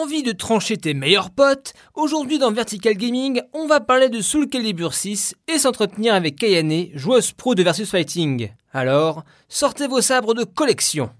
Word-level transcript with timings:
Envie 0.00 0.22
de 0.22 0.32
trancher 0.32 0.78
tes 0.78 0.94
meilleurs 0.94 1.28
potes 1.28 1.74
Aujourd'hui 1.94 2.38
dans 2.38 2.50
Vertical 2.50 2.94
Gaming, 2.94 3.42
on 3.52 3.66
va 3.66 3.78
parler 3.78 4.08
de 4.08 4.22
Soul 4.22 4.48
Calibur 4.48 4.94
6 4.94 5.34
et 5.48 5.58
s'entretenir 5.58 6.14
avec 6.14 6.36
Kayane, 6.36 6.86
joueuse 6.94 7.32
pro 7.32 7.54
de 7.54 7.62
Versus 7.62 7.90
Fighting. 7.90 8.48
Alors, 8.72 9.22
sortez 9.50 9.86
vos 9.86 10.00
sabres 10.00 10.32
de 10.32 10.44
collection. 10.44 11.10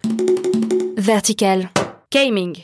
Vertical 0.96 1.68
Gaming. 2.10 2.56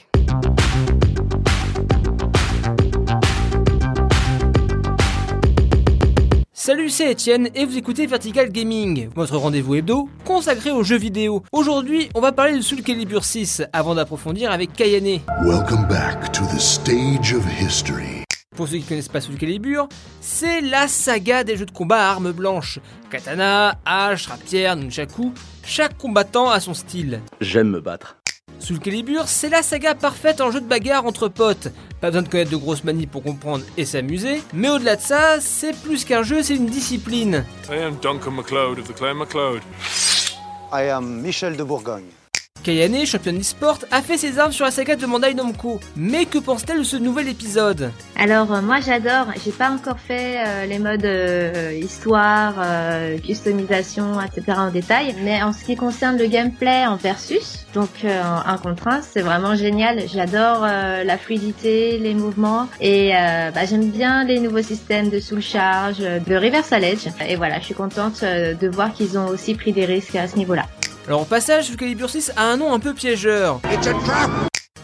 Salut, 6.69 6.91
c'est 6.91 7.11
Etienne 7.11 7.48
et 7.55 7.64
vous 7.64 7.79
écoutez 7.79 8.07
Vertical 8.07 8.51
Gaming, 8.51 9.09
votre 9.14 9.39
rendez-vous 9.39 9.77
hebdo 9.77 10.11
consacré 10.27 10.71
aux 10.71 10.83
jeux 10.83 10.98
vidéo. 10.98 11.43
Aujourd'hui, 11.51 12.11
on 12.14 12.21
va 12.21 12.30
parler 12.30 12.55
de 12.55 12.61
Soul 12.61 12.83
Calibur 12.83 13.25
6 13.25 13.62
avant 13.73 13.95
d'approfondir 13.95 14.52
avec 14.52 14.75
Kayane. 14.75 15.23
Welcome 15.46 15.87
back 15.89 16.30
to 16.33 16.43
the 16.55 16.61
stage 16.61 17.33
of 17.33 17.43
history. 17.59 18.23
Pour 18.55 18.69
ceux 18.69 18.77
qui 18.77 18.83
connaissent 18.83 19.09
pas 19.09 19.23
Soul 19.23 19.37
Calibur, 19.37 19.89
c'est 20.20 20.61
la 20.61 20.89
saga 20.89 21.42
des 21.42 21.56
jeux 21.56 21.65
de 21.65 21.70
combat 21.70 22.06
à 22.06 22.11
armes 22.11 22.33
blanches. 22.33 22.80
Katana, 23.09 23.78
hache, 23.87 24.27
rapière, 24.27 24.77
nunchaku, 24.77 25.33
chaque 25.64 25.97
combattant 25.97 26.50
a 26.50 26.61
son 26.61 26.75
style. 26.75 27.23
J'aime 27.41 27.70
me 27.70 27.80
battre. 27.80 28.19
Soul 28.59 28.78
Calibur, 28.80 29.27
c'est 29.27 29.48
la 29.48 29.62
saga 29.62 29.95
parfaite 29.95 30.42
en 30.42 30.50
jeu 30.50 30.61
de 30.61 30.66
bagarre 30.66 31.06
entre 31.06 31.28
potes. 31.28 31.69
Pas 32.01 32.09
besoin 32.09 32.23
de 32.23 32.29
connaître 32.29 32.51
de 32.52 32.57
grosses 32.57 32.84
manies 32.84 33.09
pour 33.09 33.25
comprendre 33.25 33.65
et 33.77 33.84
s'amuser, 33.84 34.41
mais 34.52 34.69
au-delà 34.70 34.95
de 34.95 35.01
ça, 35.01 35.41
c'est 35.41 35.77
plus 35.83 36.05
qu'un 36.05 36.23
jeu, 36.23 36.45
c'est 36.45 36.55
une 36.55 36.66
discipline. 36.66 37.45
I 37.69 37.79
am 37.79 37.97
Duncan 38.01 38.30
MacLeod 38.30 38.79
of 38.79 38.87
the 38.87 38.95
clan 38.95 39.15
MacLeod. 39.15 39.62
I 40.73 40.91
am 40.91 41.20
Michel 41.20 41.56
de 41.56 41.65
Bourgogne. 41.65 42.05
Kayane, 42.68 43.06
championne 43.06 43.40
e-sport, 43.40 43.78
a 43.90 44.02
fait 44.02 44.18
ses 44.18 44.38
armes 44.38 44.52
sur 44.52 44.66
la 44.66 44.70
saga 44.70 44.95
de 44.95 45.06
Bandai 45.06 45.32
Namco. 45.32 45.80
Mais 45.96 46.27
que 46.27 46.36
pense-t-elle 46.36 46.80
de 46.80 46.82
ce 46.82 46.98
nouvel 46.98 47.27
épisode? 47.27 47.91
Alors 48.14 48.52
euh, 48.52 48.60
moi 48.60 48.80
j'adore, 48.84 49.28
j'ai 49.42 49.52
pas 49.52 49.70
encore 49.70 49.98
fait 49.98 50.36
euh, 50.36 50.66
les 50.66 50.78
modes 50.78 51.06
euh, 51.06 51.72
histoire, 51.83 52.56
customisation, 53.25 54.20
etc. 54.20 54.58
en 54.58 54.70
détail, 54.70 55.14
mais 55.25 55.42
en 55.42 55.55
ce 55.55 55.64
qui 55.64 55.77
concerne 55.77 56.19
le 56.19 56.27
gameplay 56.27 56.86
en 56.86 56.97
versus, 56.97 57.64
donc 57.72 57.88
un 58.05 58.58
contre 58.58 58.88
un, 58.88 59.00
c'est 59.00 59.22
vraiment 59.22 59.55
génial. 59.55 60.03
J'adore 60.06 60.66
la 60.66 61.16
fluidité, 61.16 61.97
les 61.98 62.12
mouvements 62.12 62.69
et 62.82 63.12
bah, 63.55 63.64
j'aime 63.64 63.88
bien 63.88 64.25
les 64.25 64.41
nouveaux 64.41 64.62
systèmes 64.62 65.08
de 65.08 65.20
soul 65.20 65.41
charge, 65.41 66.00
de 66.00 66.34
reversal 66.36 66.84
edge. 66.84 67.06
Et 67.27 67.36
voilà, 67.36 67.60
je 67.60 67.64
suis 67.64 67.75
contente 67.75 68.22
de 68.22 68.69
voir 68.69 68.92
qu'ils 68.92 69.16
ont 69.16 69.28
aussi 69.28 69.55
pris 69.55 69.72
des 69.72 69.86
risques 69.86 70.16
à 70.16 70.28
ce 70.28 70.36
niveau-là. 70.36 70.66
Alors 71.09 71.23
au 71.23 71.25
passage, 71.25 71.75
Calibur 71.75 72.11
6 72.11 72.34
a 72.37 72.42
un 72.42 72.59
nom 72.59 72.70
un 72.75 72.78
peu 72.78 72.92
piégeur. 72.92 73.62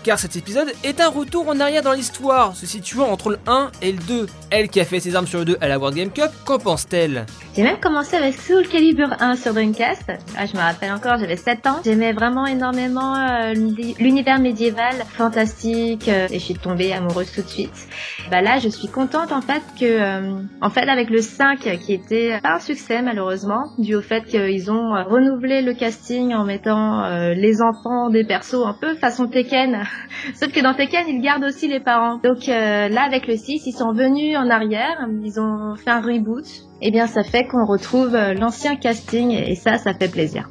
Car 0.03 0.19
cet 0.19 0.37
épisode 0.37 0.73
est 0.83 1.03
un 1.03 1.11
retour 1.11 1.47
en 1.49 1.61
arrière 1.61 1.83
dans 1.83 1.93
l'histoire, 1.93 2.57
se 2.57 2.65
situant 2.65 3.11
entre 3.11 3.29
le 3.29 3.39
1 3.47 3.71
et 3.83 3.93
le 3.93 3.99
2. 3.99 4.27
Elle 4.49 4.71
qui 4.71 4.81
a 4.81 4.87
fait 4.87 5.01
ses 5.01 5.17
armes 5.17 5.27
sur 5.27 5.41
le 5.41 5.45
2 5.45 5.59
à 5.61 5.69
la 5.69 5.79
World 5.79 5.99
Game 5.99 6.11
Cup, 6.11 6.31
qu'en 6.47 6.59
pense-t-elle? 6.59 7.27
J'ai 7.57 7.63
même 7.63 7.79
commencé 7.79 8.17
avec 8.17 8.35
Soul 8.35 8.67
Calibur 8.67 9.11
1 9.21 9.37
sur 9.37 9.55
Dreamcast. 9.55 10.11
Ah, 10.37 10.45
je 10.45 10.57
me 10.57 10.61
rappelle 10.61 10.91
encore, 10.91 11.19
j'avais 11.19 11.37
7 11.37 11.65
ans. 11.69 11.77
J'aimais 11.85 12.13
vraiment 12.13 12.47
énormément 12.47 13.15
euh, 13.15 13.55
l'univers 14.01 14.41
médiéval, 14.41 14.97
fantastique, 15.07 16.09
euh, 16.09 16.27
et 16.33 16.41
je 16.41 16.45
suis 16.45 16.55
tombée 16.55 16.93
amoureuse 16.93 17.31
tout 17.31 17.43
de 17.43 17.47
suite. 17.47 17.87
Bah 18.29 18.43
là, 18.43 18.59
je 18.59 18.69
suis 18.69 18.89
contente 18.89 19.31
en 19.31 19.41
fait 19.41 19.63
que, 19.79 19.85
euh, 19.85 20.43
en 20.61 20.69
fait, 20.69 20.89
avec 20.89 21.11
le 21.11 21.21
5 21.21 21.61
qui 21.79 21.93
était 21.93 22.41
pas 22.43 22.55
un 22.57 22.59
succès 22.59 23.03
malheureusement, 23.03 23.71
dû 23.79 23.95
au 23.95 24.03
fait 24.03 24.25
qu'ils 24.25 24.73
ont 24.73 24.97
euh, 24.97 25.05
renouvelé 25.05 25.63
le 25.63 25.75
casting 25.75 26.35
en 26.35 26.45
mettant 26.45 27.07
les 27.35 27.63
enfants 27.63 28.11
des 28.11 28.25
persos 28.25 28.67
un 28.67 28.75
peu 28.75 28.97
façon 28.97 29.29
Tekken. 29.29 29.85
Sauf 30.35 30.51
que 30.51 30.61
dans 30.61 30.75
Tekken, 30.75 31.07
ils 31.07 31.21
gardent 31.21 31.45
aussi 31.45 31.69
les 31.69 31.79
parents. 31.79 32.19
Donc 32.19 32.49
là, 32.49 33.03
avec 33.03 33.29
le 33.29 33.37
6, 33.37 33.65
ils 33.65 33.73
sont 33.73 33.93
venus 33.93 34.37
en 34.37 34.51
arrière, 34.51 35.07
ils 35.23 35.39
ont 35.39 35.77
fait 35.77 35.91
un 35.91 36.01
reboot. 36.01 36.45
Et 36.87 36.91
bien, 36.91 37.07
ça 37.07 37.25
fait 37.25 37.47
qu'on 37.47 37.65
retrouve 37.65 38.15
euh, 38.15 38.35
l'ancien 38.35 38.77
casting 38.77 39.31
et 39.31 39.55
ça, 39.55 39.79
ça 39.79 39.95
fait 39.95 40.11
plaisir. 40.11 40.51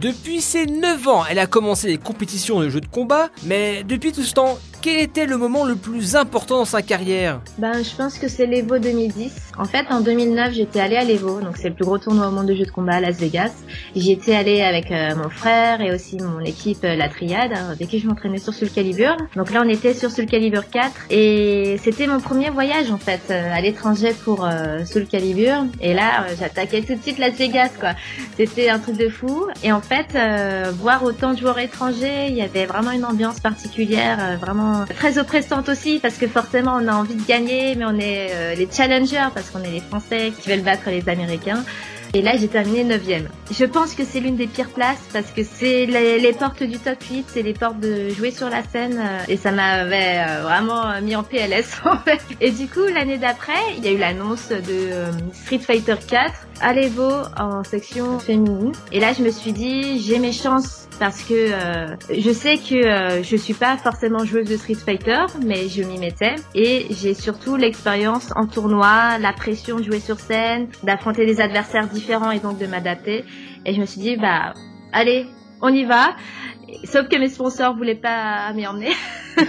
Depuis 0.00 0.40
ses 0.40 0.66
9 0.66 1.06
ans, 1.06 1.22
elle 1.30 1.38
a 1.38 1.46
commencé 1.46 1.86
les 1.86 1.98
compétitions 1.98 2.58
de 2.58 2.68
jeux 2.68 2.80
de 2.80 2.88
combat, 2.88 3.28
mais 3.46 3.84
depuis 3.84 4.10
tout 4.10 4.24
ce 4.24 4.34
temps, 4.34 4.58
quel 4.82 4.98
était 4.98 5.26
le 5.26 5.36
moment 5.36 5.64
le 5.64 5.76
plus 5.76 6.16
important 6.16 6.58
dans 6.58 6.64
sa 6.64 6.82
carrière? 6.82 7.40
Ben, 7.58 7.84
je 7.84 7.94
pense 7.94 8.18
que 8.18 8.26
c'est 8.26 8.46
l'Evo 8.46 8.78
2010. 8.78 9.47
En 9.58 9.64
fait, 9.64 9.86
en 9.90 10.00
2009, 10.00 10.52
j'étais 10.52 10.78
allée 10.78 10.96
à 10.96 11.02
l'Evo, 11.02 11.40
donc 11.40 11.56
c'est 11.56 11.70
le 11.70 11.74
plus 11.74 11.84
gros 11.84 11.98
tournoi 11.98 12.28
au 12.28 12.30
monde 12.30 12.46
de 12.46 12.54
jeux 12.54 12.64
de 12.64 12.70
combat 12.70 12.94
à 12.94 13.00
Las 13.00 13.16
Vegas. 13.16 13.50
J'y 13.96 14.12
étais 14.12 14.36
allée 14.36 14.62
avec 14.62 14.92
euh, 14.92 15.16
mon 15.16 15.28
frère 15.28 15.80
et 15.80 15.92
aussi 15.92 16.16
mon 16.16 16.38
équipe, 16.40 16.84
euh, 16.84 16.94
la 16.94 17.08
Triade, 17.08 17.50
hein, 17.52 17.70
avec 17.72 17.88
qui 17.88 17.98
je 17.98 18.06
m'entraînais 18.06 18.38
sur 18.38 18.54
Soul 18.54 18.70
Calibur. 18.70 19.16
Donc 19.34 19.52
là, 19.52 19.64
on 19.66 19.68
était 19.68 19.94
sur 19.94 20.12
Soul 20.12 20.26
Calibur 20.26 20.70
4 20.70 20.92
et 21.10 21.76
c'était 21.82 22.06
mon 22.06 22.20
premier 22.20 22.50
voyage 22.50 22.92
en 22.92 22.98
fait 22.98 23.20
euh, 23.30 23.52
à 23.52 23.60
l'étranger 23.60 24.14
pour 24.24 24.48
Soul 24.86 25.06
Calibur. 25.06 25.64
Et 25.80 25.92
là, 25.92 26.26
j'attaquais 26.38 26.82
tout 26.82 26.94
de 26.94 27.02
suite 27.02 27.18
Las 27.18 27.34
Vegas, 27.34 27.70
quoi. 27.80 27.94
C'était 28.36 28.68
un 28.68 28.78
truc 28.78 28.96
de 28.96 29.08
fou. 29.08 29.46
Et 29.64 29.72
en 29.72 29.80
fait, 29.80 30.16
voir 30.74 31.02
autant 31.02 31.32
de 31.32 31.38
joueurs 31.38 31.58
étrangers, 31.58 32.26
il 32.28 32.36
y 32.36 32.42
avait 32.42 32.66
vraiment 32.66 32.92
une 32.92 33.04
ambiance 33.04 33.40
particulière, 33.40 34.38
vraiment 34.40 34.84
très 34.84 35.18
oppressante 35.18 35.68
aussi, 35.68 35.98
parce 35.98 36.16
que 36.16 36.28
forcément, 36.28 36.78
on 36.80 36.86
a 36.86 36.94
envie 36.94 37.16
de 37.16 37.26
gagner, 37.26 37.74
mais 37.74 37.84
on 37.86 37.98
est 37.98 38.56
les 38.56 38.68
challengers, 38.70 39.28
parce 39.34 39.47
qu'on 39.50 39.62
est 39.62 39.70
les 39.70 39.80
Français 39.80 40.32
qui 40.38 40.48
veulent 40.48 40.62
battre 40.62 40.90
les 40.90 41.08
Américains. 41.08 41.64
Et 42.14 42.22
là, 42.22 42.36
j'ai 42.36 42.48
terminé 42.48 42.84
9 42.84 43.02
Je 43.50 43.64
pense 43.64 43.94
que 43.94 44.04
c'est 44.04 44.20
l'une 44.20 44.36
des 44.36 44.46
pires 44.46 44.70
places 44.70 45.02
parce 45.12 45.30
que 45.30 45.42
c'est 45.44 45.86
les, 45.86 46.32
portes 46.32 46.62
du 46.62 46.78
top 46.78 47.02
8, 47.10 47.26
c'est 47.28 47.42
les 47.42 47.52
portes 47.52 47.80
de 47.80 48.08
jouer 48.10 48.30
sur 48.30 48.48
la 48.48 48.62
scène 48.62 48.98
euh, 48.98 49.18
et 49.28 49.36
ça 49.36 49.52
m'avait 49.52 50.24
euh, 50.26 50.42
vraiment 50.42 51.00
mis 51.02 51.16
en 51.16 51.22
PLS 51.22 51.80
en 51.84 51.98
fait. 51.98 52.20
Et 52.40 52.50
du 52.50 52.66
coup, 52.66 52.84
l'année 52.92 53.18
d'après, 53.18 53.52
il 53.76 53.84
y 53.84 53.88
a 53.88 53.92
eu 53.92 53.98
l'annonce 53.98 54.48
de 54.48 54.58
euh, 54.70 55.12
Street 55.32 55.58
Fighter 55.58 55.96
4 56.06 56.32
à 56.60 56.72
l'Evo 56.72 57.10
en 57.36 57.62
section 57.64 58.18
féminine. 58.18 58.72
Et 58.92 59.00
là, 59.00 59.12
je 59.12 59.22
me 59.22 59.30
suis 59.30 59.52
dit, 59.52 60.00
j'ai 60.00 60.18
mes 60.18 60.32
chances 60.32 60.88
parce 60.98 61.22
que 61.22 61.34
euh, 61.34 61.96
je 62.10 62.30
sais 62.30 62.56
que 62.58 62.74
euh, 62.74 63.22
je 63.22 63.36
suis 63.36 63.54
pas 63.54 63.76
forcément 63.76 64.24
joueuse 64.24 64.48
de 64.48 64.56
Street 64.56 64.74
Fighter, 64.74 65.26
mais 65.44 65.68
je 65.68 65.82
m'y 65.82 65.98
mettais 65.98 66.34
et 66.54 66.86
j'ai 66.90 67.14
surtout 67.14 67.56
l'expérience 67.56 68.30
en 68.34 68.46
tournoi, 68.46 69.18
la 69.18 69.32
pression 69.32 69.76
de 69.76 69.84
jouer 69.84 70.00
sur 70.00 70.18
scène, 70.18 70.68
d'affronter 70.82 71.26
des 71.26 71.40
adversaires 71.40 71.88
et 72.32 72.38
donc 72.40 72.58
de 72.58 72.66
m'adapter. 72.66 73.24
Et 73.64 73.74
je 73.74 73.80
me 73.80 73.86
suis 73.86 74.00
dit 74.00 74.16
bah 74.16 74.54
allez, 74.92 75.26
on 75.60 75.72
y 75.72 75.84
va. 75.84 76.16
Sauf 76.84 77.08
que 77.08 77.16
mes 77.18 77.28
sponsors 77.28 77.74
voulaient 77.76 77.94
pas 77.94 78.52
m'y 78.54 78.66
emmener. 78.66 78.90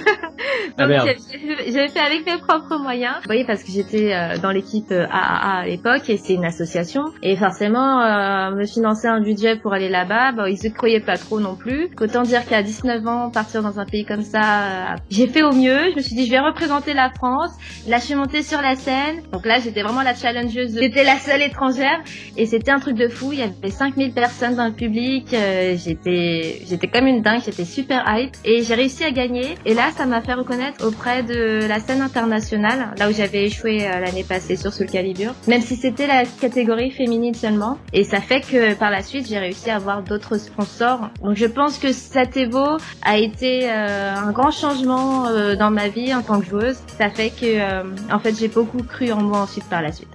Ah, 0.78 0.88
Donc 0.88 0.92
j'ai- 1.32 1.72
j'avais 1.72 1.90
fait 1.90 2.00
avec 2.00 2.26
mes 2.26 2.38
propres 2.38 2.78
moyens. 2.78 3.16
Vous 3.18 3.26
voyez, 3.26 3.44
parce 3.44 3.64
que 3.64 3.72
j'étais 3.72 4.14
euh, 4.14 4.38
dans 4.38 4.52
l'équipe 4.52 4.90
euh, 4.92 5.06
AAA 5.10 5.60
à 5.62 5.66
l'époque 5.66 6.10
et 6.10 6.16
c'est 6.18 6.36
une 6.36 6.46
association. 6.46 7.04
Et 7.22 7.36
forcément, 7.36 8.00
euh, 8.02 8.52
me 8.56 8.66
financer 8.66 9.08
un 9.08 9.20
budget 9.20 9.58
pour 9.58 9.74
aller 9.74 9.90
là-bas, 9.90 10.32
bah, 10.32 10.50
ils 10.50 10.58
se 10.58 10.70
croyaient 10.70 11.02
pas 11.02 11.18
trop 11.18 11.40
non 11.42 11.56
plus. 11.56 11.90
Autant 12.00 12.22
dire 12.22 12.46
qu'à 12.48 12.62
19 12.64 13.06
ans, 13.08 13.30
partir 13.32 13.62
dans 13.64 13.80
un 13.80 13.86
pays 13.86 14.06
comme 14.06 14.22
ça, 14.22 14.94
euh, 14.94 14.96
j'ai 15.10 15.28
fait 15.28 15.44
au 15.44 15.52
mieux. 15.52 15.92
Je 15.92 15.96
me 15.98 16.02
suis 16.02 16.16
dit, 16.16 16.26
je 16.28 16.32
vais 16.32 16.40
représenter 16.40 16.94
la 16.94 17.10
France. 17.10 17.52
Là, 17.88 17.98
je 17.98 18.04
suis 18.06 18.16
montée 18.16 18.44
sur 18.44 18.62
la 18.62 18.76
scène. 18.76 19.22
Donc 19.34 19.46
là, 19.46 19.60
j'étais 19.60 19.82
vraiment 19.82 20.04
la 20.04 20.14
challengeuse. 20.16 20.78
J'étais 20.80 21.04
la 21.04 21.18
seule 21.18 21.42
étrangère. 21.42 22.00
Et 22.38 22.46
c'était 22.46 22.72
un 22.72 22.80
truc 22.80 22.96
de 22.96 23.10
fou. 23.10 23.34
Il 23.34 23.40
y 23.40 23.44
avait 23.44 23.72
5000 23.72 24.14
personnes 24.14 24.56
dans 24.56 24.68
le 24.68 24.74
public. 24.74 25.34
Euh, 25.34 25.76
j'étais, 25.76 26.62
j'étais 26.70 26.88
comme 26.88 27.08
une 27.10 27.22
dingue. 27.22 27.42
J'étais 27.46 27.66
super 27.66 28.04
hype. 28.08 28.36
Et 28.46 28.64
j'ai 28.64 28.76
réussi 28.76 29.04
à 29.04 29.12
gagner. 29.12 29.58
Et 29.66 29.74
là, 29.74 29.92
ça 29.96 30.06
m'a 30.06 30.22
fait 30.22 30.34
reconnaître 30.34 30.86
auprès 30.86 31.24
de 31.24 31.68
la 31.68 31.80
scène 31.80 32.02
internationale. 32.02 32.94
Là 32.98 33.10
où 33.10 33.14
j'avais 33.14 33.46
échoué 33.46 33.88
euh, 33.88 34.00
l'année 34.00 34.24
passée 34.24 34.56
sur 34.56 34.74
Soul 34.74 34.88
Calibur. 34.88 35.34
Même 35.48 35.62
si 35.62 35.76
c'était 35.76 36.08
la 36.08 36.26
catégorie 36.26 36.92
féminine 36.92 37.34
seulement. 37.34 37.78
Et 37.94 38.04
ça 38.04 38.22
fait 38.22 38.42
que 38.42 38.74
par 38.76 38.92
la 38.92 39.04
suite, 39.04 39.28
j'ai 39.28 39.40
réussi 39.40 39.70
à 39.70 39.76
avoir 39.76 40.04
d'autres 40.04 40.38
sponsors. 40.38 41.10
Donc 41.24 41.36
je 41.36 41.46
pense 41.46 41.78
que 41.78 41.92
cet 41.92 42.38
Evo 42.38 42.78
a 43.04 43.18
été 43.18 43.70
euh, 43.70 44.16
un 44.16 44.32
grand 44.32 44.52
changement 44.52 45.28
euh, 45.28 45.56
dans 45.56 45.72
ma 45.72 45.88
vie 45.88 46.14
en 46.14 46.22
tant 46.22 46.40
que 46.40 46.46
joueuse. 46.46 46.78
Ça 46.98 47.10
fait 47.10 47.30
que, 47.30 47.46
euh, 47.46 47.84
en 48.12 48.20
fait, 48.20 48.38
j'ai 48.38 48.48
beaucoup 48.48 48.84
cru 48.84 49.12
en 49.12 49.22
moi 49.22 49.40
ensuite 49.40 49.66
par 49.66 49.82
la 49.82 49.92
suite. 49.92 50.10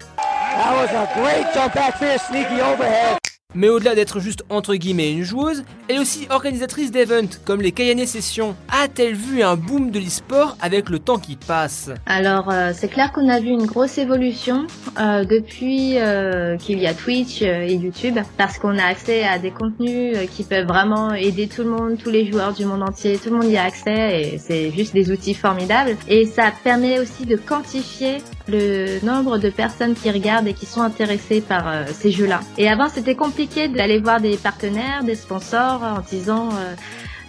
Mais 3.54 3.68
au-delà 3.68 3.94
d'être 3.94 4.18
juste 4.18 4.44
entre 4.48 4.74
guillemets 4.74 5.12
une 5.12 5.22
joueuse, 5.22 5.62
elle 5.88 5.96
est 5.96 5.98
aussi 6.00 6.26
organisatrice 6.28 6.90
d'events 6.90 7.38
comme 7.44 7.62
les 7.62 7.70
Kayane 7.70 8.04
Sessions. 8.04 8.56
A-t-elle 8.68 9.14
vu 9.14 9.42
un 9.42 9.54
boom 9.54 9.92
de 9.92 10.00
l'e-sport 10.00 10.56
avec 10.60 10.88
le 10.90 10.98
temps 10.98 11.18
qui 11.18 11.36
passe 11.36 11.90
Alors 12.06 12.50
euh, 12.50 12.72
c'est 12.74 12.88
clair 12.88 13.12
qu'on 13.12 13.28
a 13.28 13.38
vu 13.38 13.50
une 13.50 13.66
grosse 13.66 13.96
évolution 13.98 14.66
euh, 14.98 15.24
depuis 15.24 15.98
euh, 15.98 16.56
qu'il 16.56 16.80
y 16.80 16.86
a 16.86 16.94
Twitch 16.94 17.42
et 17.42 17.74
YouTube 17.74 18.18
parce 18.36 18.58
qu'on 18.58 18.76
a 18.76 18.84
accès 18.84 19.24
à 19.24 19.38
des 19.38 19.52
contenus 19.52 20.16
qui 20.34 20.42
peuvent 20.42 20.66
vraiment 20.66 21.14
aider 21.14 21.46
tout 21.46 21.62
le 21.62 21.70
monde, 21.70 21.96
tous 22.02 22.10
les 22.10 22.30
joueurs 22.30 22.54
du 22.54 22.64
monde 22.64 22.82
entier, 22.82 23.18
tout 23.18 23.30
le 23.30 23.36
monde 23.36 23.50
y 23.50 23.56
a 23.56 23.64
accès 23.64 24.20
et 24.20 24.38
c'est 24.38 24.72
juste 24.72 24.94
des 24.94 25.12
outils 25.12 25.34
formidables 25.34 25.96
et 26.08 26.26
ça 26.26 26.52
permet 26.64 26.98
aussi 26.98 27.24
de 27.24 27.36
quantifier 27.36 28.18
le 28.48 29.04
nombre 29.04 29.38
de 29.38 29.48
personnes 29.48 29.94
qui 29.94 30.10
regardent 30.10 30.48
et 30.48 30.54
qui 30.54 30.66
sont 30.66 30.82
intéressées 30.82 31.40
par 31.40 31.64
ces 31.92 32.10
jeux-là. 32.10 32.40
Et 32.58 32.68
avant 32.68 32.88
c'était 32.88 33.14
compliqué 33.14 33.43
d'aller 33.68 33.98
voir 33.98 34.20
des 34.20 34.36
partenaires, 34.36 35.04
des 35.04 35.14
sponsors 35.14 35.82
en 35.82 36.00
disant 36.00 36.48
euh, 36.52 36.74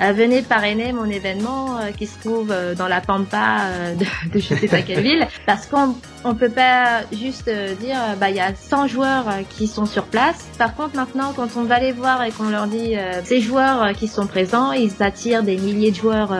euh, 0.01 0.11
venez 0.11 0.41
parrainer 0.41 0.91
mon 0.91 1.05
événement 1.05 1.77
euh, 1.79 1.91
qui 1.91 2.05
se 2.05 2.19
trouve 2.19 2.51
euh, 2.51 2.75
dans 2.75 2.89
la 2.89 2.99
pampa 2.99 3.61
de, 3.97 4.33
de 4.33 4.39
je 4.39 4.53
sais 4.53 4.67
pas 4.67 4.81
quelle 4.81 5.01
ville, 5.01 5.25
parce 5.45 5.67
qu'on 5.67 5.95
on 6.25 6.35
peut 6.35 6.49
pas 6.49 7.03
juste 7.13 7.49
dire 7.79 7.97
bah 8.19 8.29
il 8.29 8.35
y 8.35 8.41
a 8.41 8.53
100 8.53 8.87
joueurs 8.87 9.25
qui 9.49 9.67
sont 9.67 9.85
sur 9.85 10.03
place. 10.05 10.45
Par 10.57 10.75
contre 10.75 10.95
maintenant 10.95 11.33
quand 11.35 11.55
on 11.55 11.63
va 11.63 11.79
les 11.79 11.93
voir 11.93 12.23
et 12.23 12.31
qu'on 12.31 12.49
leur 12.49 12.67
dit 12.67 12.95
ces 13.23 13.41
joueurs 13.41 13.93
qui 13.93 14.07
sont 14.07 14.25
présents, 14.25 14.71
ils 14.71 15.01
attirent 15.01 15.43
des 15.43 15.57
milliers 15.57 15.91
de 15.91 15.95
joueurs 15.95 16.35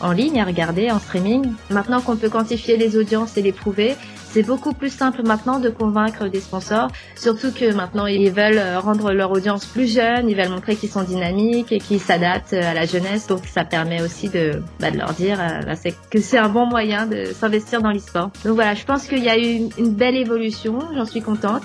en 0.00 0.12
ligne 0.12 0.40
à 0.40 0.44
regarder 0.44 0.90
en 0.90 0.98
streaming. 0.98 1.52
Maintenant 1.70 2.00
qu'on 2.00 2.16
peut 2.16 2.28
quantifier 2.28 2.76
les 2.76 2.96
audiences 2.96 3.36
et 3.36 3.42
les 3.42 3.52
prouver, 3.52 3.96
c'est 4.30 4.42
beaucoup 4.42 4.72
plus 4.72 4.92
simple 4.92 5.22
maintenant 5.24 5.58
de 5.58 5.70
convaincre 5.70 6.28
des 6.28 6.40
sponsors, 6.40 6.88
surtout 7.16 7.52
que 7.52 7.72
maintenant 7.72 8.06
ils 8.06 8.30
veulent 8.30 8.58
euh, 8.58 8.78
rendre 8.78 9.12
leur 9.12 9.30
audience 9.30 9.66
plus 9.66 9.92
jeune, 9.92 10.28
ils 10.28 10.36
veulent 10.36 10.50
montrer 10.50 10.76
qu'ils 10.76 10.90
sont 10.90 11.02
dynamiques 11.02 11.72
et 11.72 11.78
qu'ils 11.78 12.00
s'adaptent 12.00 12.52
à 12.52 12.74
la 12.74 12.86
jeunesse, 12.86 13.26
donc 13.26 13.46
ça 13.46 13.64
permet 13.64 14.02
aussi 14.02 14.28
de, 14.28 14.62
bah, 14.80 14.90
de 14.90 14.98
leur 14.98 15.12
dire 15.12 15.40
euh, 15.40 15.62
bah, 15.62 15.90
que 16.10 16.20
c'est 16.20 16.38
un 16.38 16.48
bon 16.48 16.66
moyen 16.66 17.06
de 17.06 17.26
s'investir 17.26 17.82
dans 17.82 17.90
l'e-sport. 17.90 18.30
Donc 18.44 18.54
voilà, 18.54 18.74
je 18.74 18.84
pense 18.84 19.06
qu'il 19.06 19.22
y 19.24 19.28
a 19.28 19.38
eu 19.38 19.52
une, 19.52 19.70
une 19.78 19.94
belle 19.94 20.16
évolution, 20.16 20.78
j'en 20.94 21.04
suis 21.04 21.22
contente. 21.22 21.62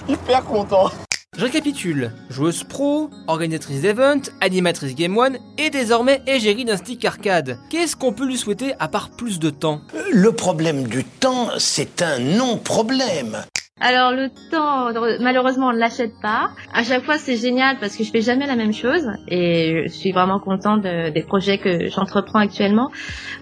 Je 1.36 1.46
récapitule. 1.46 2.12
Joueuse 2.30 2.64
pro, 2.64 3.10
organisatrice 3.28 3.82
d'event, 3.82 4.22
animatrice 4.42 4.96
Game 4.96 5.18
One 5.18 5.40
et 5.58 5.70
désormais 5.70 6.22
égérie 6.28 6.66
d'un 6.66 6.78
stick 6.78 7.04
arcade. 7.06 7.58
Qu'est-ce 7.70 7.96
qu'on 7.96 8.14
peut 8.14 8.26
lui 8.26 8.38
souhaiter 8.38 8.74
à 8.80 8.88
part 8.88 9.10
plus 9.10 9.40
de 9.40 9.50
temps? 9.50 9.82
Le 10.12 10.32
problème 10.32 10.88
du 10.88 11.04
temps, 11.04 11.50
c'est 11.58 12.02
un 12.04 12.20
non-problème. 12.20 13.44
Alors 13.82 14.12
le 14.12 14.30
temps, 14.52 14.94
malheureusement, 15.20 15.68
on 15.70 15.74
ne 15.74 15.80
l'achète 15.80 16.14
pas. 16.22 16.52
À 16.74 16.84
chaque 16.84 17.04
fois, 17.04 17.18
c'est 17.18 17.36
génial 17.36 17.78
parce 17.80 17.98
que 17.98 18.04
je 18.04 18.12
fais 18.12 18.22
jamais 18.22 18.46
la 18.46 18.56
même 18.56 18.72
chose 18.72 19.06
et 19.28 19.84
je 19.88 19.92
suis 19.92 20.12
vraiment 20.12 20.40
contente 20.40 20.82
de- 20.84 21.10
des 21.10 21.24
projets 21.24 21.58
que 21.58 21.90
j'entreprends 21.90 22.40
actuellement. 22.40 22.92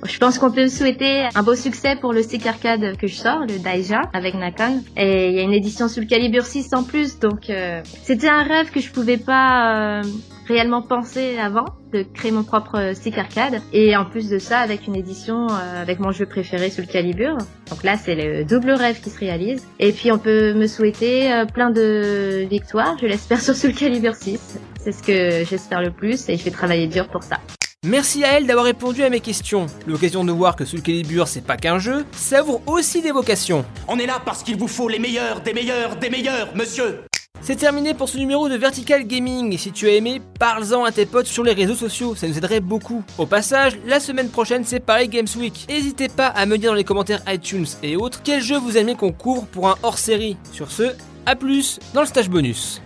Je 0.06 0.18
pense 0.18 0.40
qu'on 0.40 0.50
peut 0.52 0.64
me 0.64 0.68
souhaiter 0.70 1.28
un 1.36 1.44
beau 1.44 1.56
succès 1.56 1.98
pour 1.98 2.14
le 2.14 2.24
stick 2.24 2.48
arcade 2.48 2.96
que 2.98 3.08
je 3.08 3.16
sors, 3.16 3.42
le 3.42 3.60
Daija, 3.60 4.02
avec 4.14 4.34
Nakon. 4.34 4.82
Et 4.96 5.28
il 5.30 5.36
y 5.36 5.40
a 5.40 5.44
une 5.44 5.54
édition 5.54 5.90
sous 5.90 6.00
le 6.00 6.06
calibre 6.08 6.42
6 6.42 6.74
en 6.74 6.84
plus, 6.84 7.20
donc 7.20 7.50
euh, 7.50 7.82
c'était 8.04 8.30
un 8.30 8.44
rêve 8.44 8.72
que 8.72 8.80
je 8.80 8.90
pouvais 8.90 9.18
pas 9.18 10.00
euh, 10.00 10.04
réellement 10.48 10.82
penser 10.82 11.38
avant 11.38 11.66
de 11.94 12.04
créer 12.04 12.32
mon 12.32 12.44
propre 12.44 12.92
stick 12.94 13.18
arcade. 13.18 13.62
Et 13.74 13.96
en 13.96 14.06
plus 14.06 14.30
de 14.30 14.40
ça 14.40 14.60
avec 14.60 14.88
une 14.88 14.96
édition 14.96 15.48
euh, 15.50 15.82
avec 15.82 16.00
mon 16.00 16.12
jeu 16.12 16.26
préféré 16.26 16.70
sous 16.70 16.82
le 16.82 16.88
calibre 16.88 17.38
donc 17.70 17.84
là 17.84 17.98
c'est 17.98 18.16
le 18.16 18.44
double 18.44 18.72
rêve 18.72 19.02
qui 19.02 19.10
se 19.10 19.20
réalise. 19.20 19.68
Et 19.80 19.92
puis 19.92 20.12
on 20.12 20.18
peut 20.18 20.54
me 20.54 20.68
souhaiter 20.68 21.32
euh, 21.32 21.46
plein 21.46 21.70
de 21.70 22.46
victoires 22.50 22.98
je 23.00 23.08
l'espère 23.08 23.42
sur 23.42 23.56
Soul 23.56 23.74
Calibur 23.74 24.16
6 24.16 24.60
c'est 24.80 24.92
ce 24.92 25.04
que 25.04 25.46
j'espère 25.46 25.82
le 25.82 25.92
plus 25.92 26.28
et 26.30 26.38
je 26.38 26.44
vais 26.44 26.52
travailler 26.52 26.88
dur 26.88 27.08
pour 27.08 27.24
ça. 27.24 27.38
Merci 27.84 28.24
à 28.24 28.34
elle 28.34 28.46
d'avoir 28.46 28.66
répondu 28.66 29.02
à 29.04 29.10
mes 29.10 29.22
questions. 29.22 29.66
L'occasion 29.88 30.24
de 30.24 30.32
voir 30.32 30.56
que 30.56 30.66
Soul 30.66 30.82
Calibur 30.82 31.28
c'est 31.28 31.46
pas 31.46 31.58
qu'un 31.58 31.80
jeu, 31.80 32.06
ça 32.12 32.44
ouvre 32.44 32.62
aussi 32.68 33.02
des 33.02 33.12
vocations. 33.12 33.66
On 33.88 33.98
est 33.98 34.06
là 34.06 34.22
parce 34.24 34.44
qu'il 34.44 34.56
vous 34.56 34.68
faut 34.68 34.88
les 34.88 35.00
meilleurs, 35.00 35.42
des 35.42 35.54
meilleurs, 35.54 35.96
des 35.96 36.10
meilleurs, 36.10 36.56
monsieur 36.56 37.02
C'est 37.52 37.56
terminé 37.56 37.96
pour 37.96 38.08
ce 38.08 38.20
numéro 38.20 38.48
de 38.50 38.56
Vertical 38.56 39.06
Gaming. 39.06 39.58
Si 39.58 39.72
tu 39.72 39.88
as 39.88 39.96
aimé, 39.96 40.22
parle-en 40.40 40.84
à 40.84 40.92
tes 40.92 41.08
potes 41.08 41.26
sur 41.26 41.44
les 41.44 41.54
réseaux 41.54 41.76
sociaux, 41.76 42.14
ça 42.16 42.28
nous 42.28 42.38
aiderait 42.38 42.60
beaucoup. 42.60 43.04
Au 43.18 43.26
passage, 43.26 43.80
la 43.88 44.00
semaine 44.00 44.30
prochaine 44.30 44.64
c'est 44.64 44.80
Paris 44.80 45.10
Games 45.10 45.28
Week. 45.38 45.66
N'hésitez 45.68 46.08
pas 46.08 46.28
à 46.28 46.46
me 46.46 46.58
dire 46.58 46.70
dans 46.70 46.76
les 46.76 46.84
commentaires 46.84 47.24
iTunes 47.28 47.66
et 47.82 47.96
autres 47.96 48.22
quel 48.24 48.42
jeu 48.42 48.60
vous 48.60 48.78
aimez 48.78 48.96
qu'on 48.96 49.12
couvre 49.12 49.48
pour 49.48 49.68
un 49.68 49.76
hors-série. 49.82 50.38
Sur 50.54 50.72
ce, 50.72 50.96
à 51.26 51.36
plus 51.36 51.80
dans 51.96 52.02
le 52.02 52.08
stage 52.08 52.30
bonus. 52.30 52.82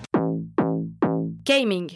Gaming. 1.44 1.91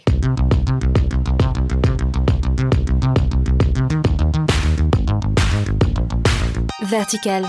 Vertical. 6.83 7.45